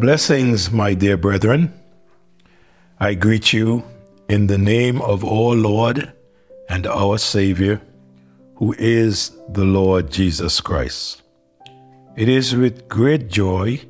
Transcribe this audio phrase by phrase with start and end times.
[0.00, 1.72] Blessings, my dear brethren.
[2.98, 3.84] I greet you
[4.28, 6.12] in the name of our Lord
[6.68, 7.80] and our Savior,
[8.56, 11.22] who is the Lord Jesus Christ.
[12.16, 13.82] It is with great joy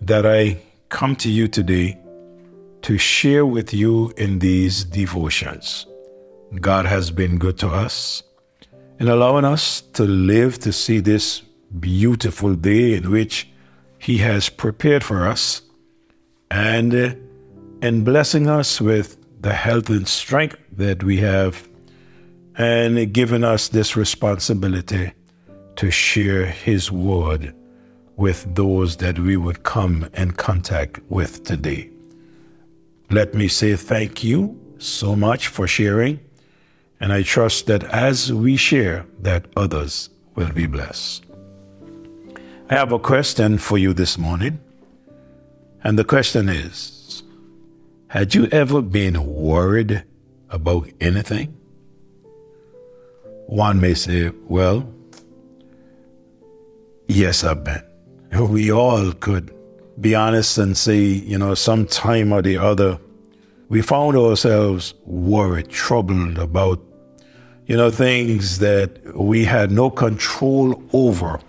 [0.00, 1.98] that I come to you today
[2.80, 5.84] to share with you in these devotions.
[6.62, 8.22] God has been good to us
[8.98, 11.40] in allowing us to live to see this
[11.78, 13.49] beautiful day in which
[14.00, 15.62] He has prepared for us
[16.50, 17.14] and uh,
[17.82, 21.68] in blessing us with the health and strength that we have
[22.56, 25.12] and given us this responsibility
[25.76, 27.54] to share His word
[28.16, 31.90] with those that we would come in contact with today.
[33.10, 36.20] Let me say thank you so much for sharing,
[37.00, 41.29] and I trust that as we share, that others will be blessed.
[42.70, 44.60] I have a question for you this morning,
[45.82, 47.24] and the question is
[48.06, 50.04] Had you ever been worried
[50.50, 51.48] about anything?
[53.46, 54.88] One may say, Well,
[57.08, 57.82] yes, I've been.
[58.38, 59.52] We all could
[60.00, 63.00] be honest and say, you know, some time or the other,
[63.68, 66.80] we found ourselves worried, troubled about,
[67.66, 71.40] you know, things that we had no control over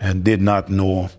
[0.00, 1.10] and did not know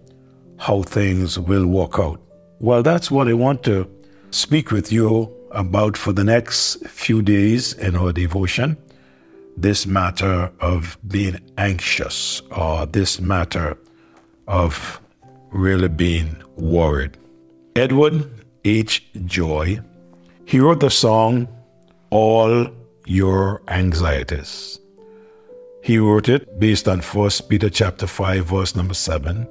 [0.58, 2.22] how things will work out.
[2.60, 3.90] Well, that's what I want to
[4.32, 8.78] speak with you about for the next few days in our devotion.
[9.58, 13.78] This matter of being anxious or this matter
[14.48, 15.02] of
[15.52, 17.18] really being worried.
[17.76, 18.30] Edward
[18.66, 19.08] H.
[19.26, 19.80] Joy,
[20.46, 21.48] he wrote the song
[22.10, 22.68] All
[23.06, 24.80] Your Anxieties.
[25.90, 29.48] He wrote it based on 1 Peter chapter 5 verse number 7,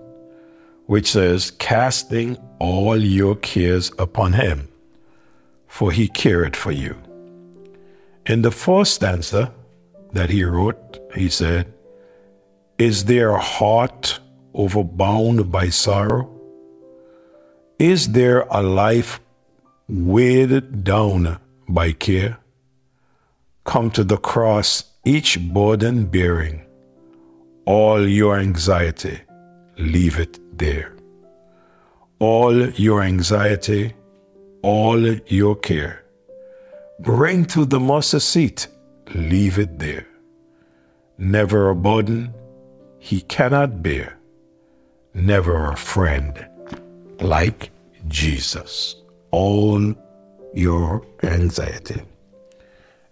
[0.87, 4.69] which says, "Casting all your cares upon him,
[5.67, 6.95] for he cared for you."
[8.25, 9.51] In the first stanza
[10.13, 11.75] that he wrote, he said,
[12.79, 14.21] "Is there a heart
[14.55, 16.31] overbound by sorrow?
[17.81, 19.19] Is there a life
[19.89, 22.39] weighed down by care?
[23.65, 26.59] Come to the cross, each burden bearing,
[27.65, 29.19] all your anxiety,
[29.79, 30.93] leave it there.
[32.19, 33.95] All your anxiety,
[34.63, 35.01] all
[35.41, 36.05] your care,
[37.01, 38.69] bring to the mercy seat,
[39.15, 40.07] leave it there.
[41.17, 42.35] Never a burden
[42.99, 44.19] he cannot bear
[45.15, 46.47] never a friend
[47.21, 47.71] like
[48.07, 48.97] Jesus.
[49.31, 49.95] All
[50.55, 52.03] your anxiety.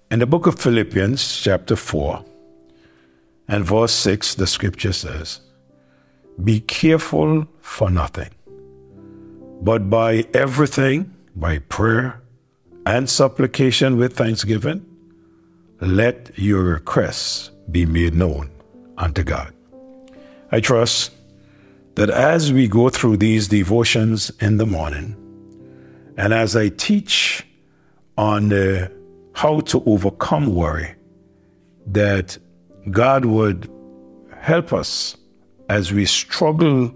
[0.09, 2.25] In the book of Philippians, chapter 4,
[3.49, 5.41] and verse 6, the scripture says,
[6.44, 8.31] Be careful for nothing,
[9.62, 12.22] but by everything, by prayer
[12.87, 14.87] and supplication with thanksgiving,
[15.81, 18.49] let your requests be made known
[18.97, 19.53] unto God.
[20.53, 21.11] I trust
[21.97, 25.17] that as we go through these devotions in the morning,
[26.17, 27.44] and as I teach
[28.17, 28.88] on uh,
[29.37, 30.95] how to overcome worry,
[31.87, 32.39] that
[32.91, 33.71] God would
[34.41, 35.15] help us
[35.69, 36.91] as we struggle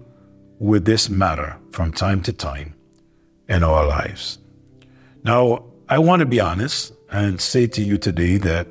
[0.57, 2.73] with this matter from time to time
[3.47, 4.39] in our lives.
[5.23, 8.65] Now, I want to be honest and say to you today that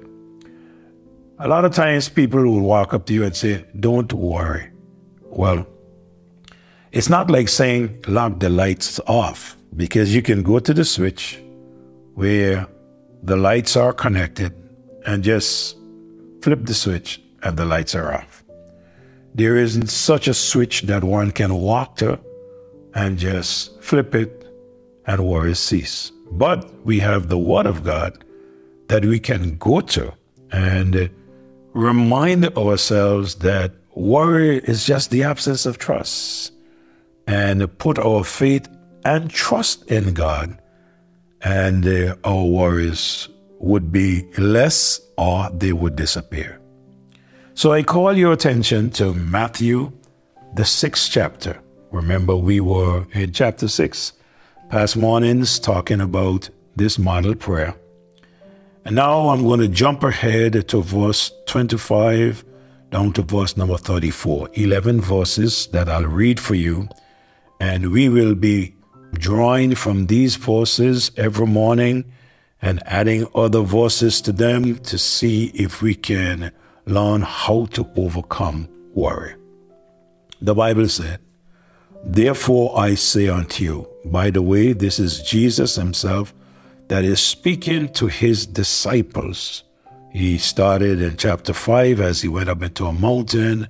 [1.38, 4.68] a lot of times people will walk up to you and say, Don't worry.
[5.22, 5.64] Well,
[6.90, 11.40] it's not like saying lock the lights off because you can go to the switch
[12.14, 12.66] where
[13.22, 14.52] the lights are connected
[15.06, 15.76] and just
[16.42, 18.44] flip the switch and the lights are off.
[19.34, 22.18] There isn't such a switch that one can walk to
[22.94, 24.44] and just flip it
[25.06, 26.12] and worries cease.
[26.32, 28.24] But we have the Word of God
[28.88, 30.12] that we can go to
[30.50, 31.10] and
[31.72, 36.52] remind ourselves that worry is just the absence of trust
[37.26, 38.68] and put our faith
[39.04, 40.58] and trust in God,
[41.42, 43.28] and uh, our worries
[43.58, 46.60] would be less or they would disappear.
[47.54, 49.92] So I call your attention to Matthew,
[50.54, 51.60] the sixth chapter.
[51.90, 54.14] Remember, we were in chapter six,
[54.70, 57.74] past mornings, talking about this model prayer.
[58.84, 62.44] And now I'm going to jump ahead to verse 25
[62.90, 64.48] down to verse number 34.
[64.54, 66.88] 11 verses that I'll read for you
[67.60, 68.74] and we will be
[69.12, 72.04] drawing from these verses every morning
[72.62, 76.52] and adding other verses to them to see if we can
[76.86, 79.34] learn how to overcome worry.
[80.40, 81.20] The Bible said,
[82.04, 86.34] Therefore I say unto you, by the way, this is Jesus himself
[86.88, 89.64] that is speaking to his disciples.
[90.10, 93.68] He started in chapter 5 as he went up into a mountain.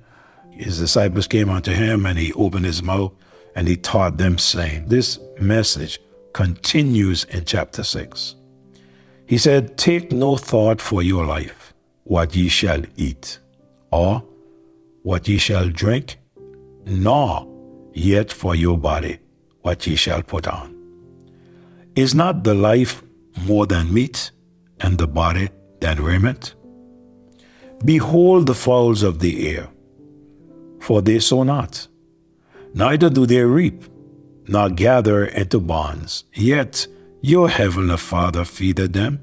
[0.49, 3.13] His disciples came unto him and he opened his mouth
[3.55, 5.99] and he taught them, saying, This message
[6.33, 8.35] continues in chapter 6.
[9.25, 13.39] He said, Take no thought for your life, what ye shall eat,
[13.91, 14.23] or
[15.03, 16.17] what ye shall drink,
[16.85, 17.47] nor
[17.93, 19.19] yet for your body,
[19.61, 20.75] what ye shall put on.
[21.95, 23.03] Is not the life
[23.41, 24.31] more than meat,
[24.79, 25.49] and the body
[25.79, 26.55] than raiment?
[27.83, 29.67] Behold the fowls of the air,
[30.79, 31.87] for they sow not,
[32.73, 33.83] neither do they reap,
[34.47, 36.87] nor gather into barns, yet
[37.21, 39.19] your heavenly Father feedeth them.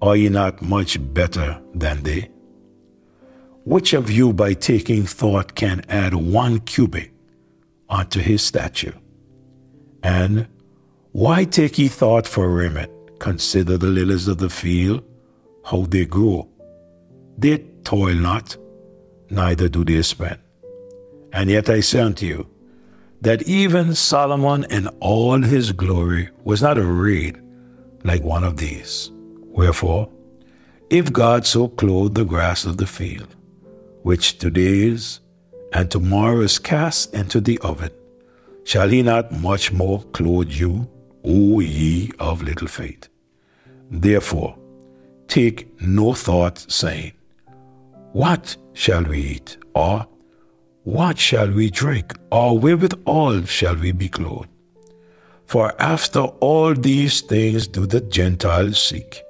[0.00, 2.30] Are ye not much better than they?
[3.64, 7.10] Which of you by taking thought can add one cubit
[7.88, 8.94] unto his stature?
[10.02, 10.46] And
[11.12, 12.92] why take ye thought for raiment?
[13.18, 15.02] Consider the lilies of the field,
[15.64, 16.48] how they grow.
[17.38, 18.56] They toil not,
[19.30, 20.36] neither do they spin.
[21.34, 22.46] And yet I say unto you,
[23.20, 27.40] that even Solomon in all his glory was not arrayed
[28.04, 29.10] like one of these.
[29.12, 30.08] Wherefore,
[30.90, 33.34] if God so clothe the grass of the field,
[34.02, 35.18] which today is,
[35.72, 37.90] and tomorrow is cast into the oven,
[38.62, 40.88] shall he not much more clothe you,
[41.24, 43.08] O ye of little faith?
[43.90, 44.56] Therefore,
[45.26, 47.12] take no thought, saying,
[48.12, 49.56] What shall we eat?
[49.74, 50.06] Or
[50.84, 52.14] what shall we drink?
[52.30, 54.48] Or wherewithal shall we be clothed?
[55.46, 59.22] For after all these things do the Gentiles seek.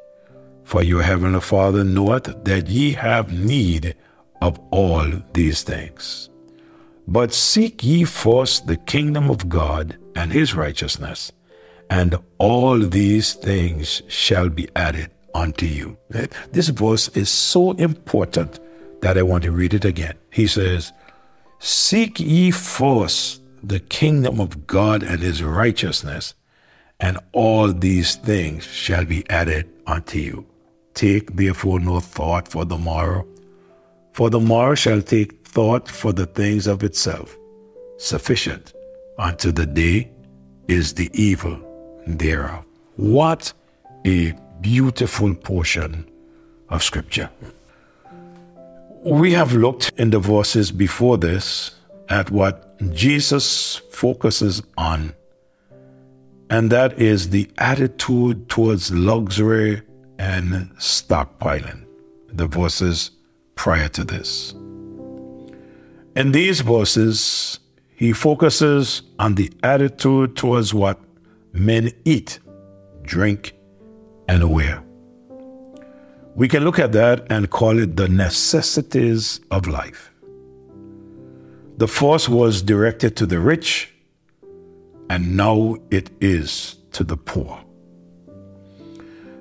[0.65, 3.95] For your heavenly Father knoweth that ye have need
[4.41, 6.31] of all these things.
[7.07, 11.33] But seek ye first the kingdom of God and his righteousness,
[11.91, 15.99] and all these things shall be added unto you.
[16.53, 18.61] This verse is so important
[19.03, 20.15] that I want to read it again.
[20.31, 20.93] He says,
[21.67, 26.35] Seek ye first the kingdom of God and his righteousness,
[27.01, 30.47] and all these things shall be added unto you.
[30.93, 33.27] Take therefore no thought for the morrow,
[34.13, 37.35] for the morrow shall take thought for the things of itself.
[37.97, 38.75] Sufficient
[39.19, 40.11] unto the day
[40.69, 41.59] is the evil
[42.07, 42.63] thereof.
[42.97, 43.55] What
[44.05, 46.11] a beautiful portion
[46.69, 47.31] of Scripture.
[49.05, 51.73] We have looked in the verses before this
[52.09, 55.15] at what Jesus focuses on,
[56.49, 59.83] and that is the attitude towards luxury
[60.19, 61.85] and stockpiling,
[62.29, 63.11] the verses
[63.57, 64.53] prior to this.
[66.17, 67.61] In these verses,
[67.97, 71.01] he focuses on the attitude towards what
[71.53, 72.39] men eat,
[73.03, 73.55] drink,
[74.29, 74.84] and wear.
[76.37, 80.11] We can look at that and call it the necessities of life.
[81.77, 83.93] The force was directed to the rich,
[85.09, 87.61] and now it is to the poor.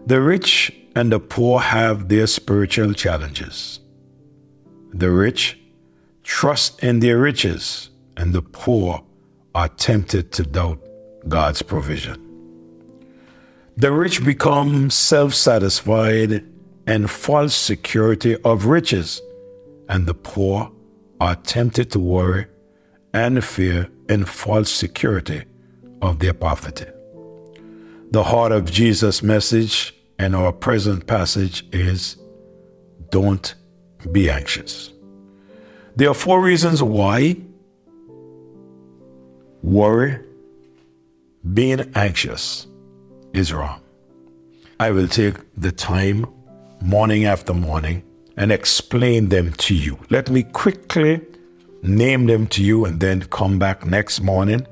[0.06, 3.80] The rich and the poor have their spiritual challenges.
[4.94, 5.60] The rich
[6.22, 9.04] trust in their riches, and the poor
[9.56, 10.80] are tempted to doubt
[11.28, 12.20] God's provision.
[13.78, 16.46] The rich become self satisfied
[16.86, 19.22] and false security of riches,
[19.90, 20.72] and the poor
[21.20, 22.48] are tempted to worry
[23.14, 25.44] and fear in false security
[26.02, 26.86] of their poverty.
[28.12, 32.18] The heart of Jesus' message and our present passage is
[33.10, 33.56] don't
[34.12, 34.92] be anxious.
[35.96, 37.38] There are four reasons why
[39.62, 40.20] worry,
[41.54, 42.68] being anxious,
[43.34, 43.82] is wrong.
[44.80, 46.26] I will take the time
[46.84, 48.04] morning after morning
[48.36, 49.98] and explain them to you.
[50.10, 51.22] Let me quickly
[51.82, 54.68] name them to you and then come back next morning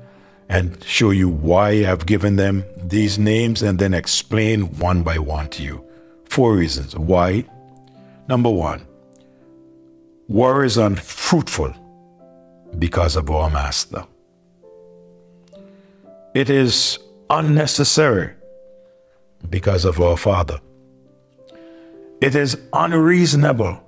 [0.48, 5.48] and show you why I've given them these names and then explain one by one
[5.50, 5.84] to you.
[6.28, 7.46] Four reasons why.
[8.28, 8.86] Number one,
[10.28, 11.74] war is unfruitful
[12.78, 14.04] because of our master.
[16.34, 16.98] It is
[17.30, 18.32] unnecessary
[19.48, 20.60] because of our Father.
[22.22, 23.82] It is unreasonable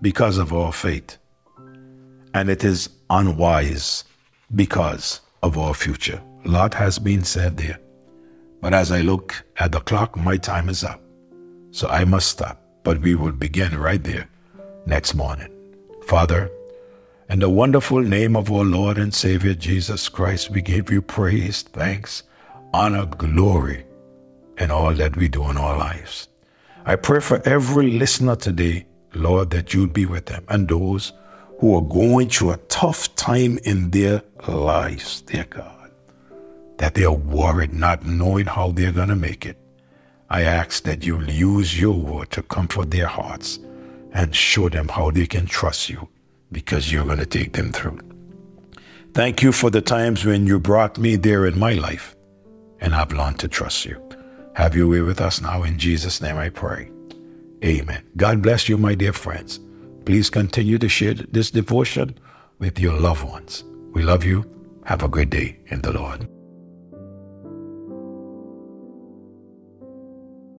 [0.00, 1.18] because of our faith.
[2.32, 4.04] And it is unwise
[4.54, 6.22] because of our future.
[6.44, 7.80] A lot has been said there.
[8.60, 11.00] But as I look at the clock, my time is up.
[11.72, 12.62] So I must stop.
[12.84, 14.28] But we will begin right there
[14.86, 15.50] next morning.
[16.06, 16.52] Father,
[17.28, 21.62] In the wonderful name of our Lord and Savior Jesus Christ, we give you praise,
[21.62, 22.22] thanks,
[22.72, 23.84] honor, glory
[24.58, 26.28] in all that we do in our lives.
[26.86, 31.14] I pray for every listener today, Lord, that you'll be with them and those
[31.58, 35.90] who are going through a tough time in their lives, dear God,
[36.76, 39.56] that they are worried, not knowing how they're going to make it.
[40.28, 43.58] I ask that you'll use your word to comfort their hearts
[44.12, 46.08] and show them how they can trust you
[46.52, 47.98] because you're going to take them through.
[49.14, 52.14] Thank you for the times when you brought me there in my life,
[52.80, 54.02] and I've learned to trust you.
[54.54, 55.64] Have your way with us now.
[55.64, 56.90] In Jesus' name I pray.
[57.64, 58.04] Amen.
[58.16, 59.58] God bless you, my dear friends.
[60.04, 62.18] Please continue to share this devotion
[62.58, 63.64] with your loved ones.
[63.92, 64.44] We love you.
[64.84, 66.28] Have a great day in the Lord.